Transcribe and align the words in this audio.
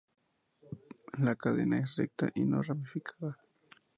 La 1.19 1.35
cadena 1.35 1.77
es 1.77 1.95
recta 1.95 2.31
y 2.33 2.43
no 2.45 2.63
ramificada. 2.63 3.37